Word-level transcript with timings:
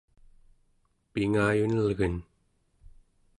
pingayunelgen 1.13 2.15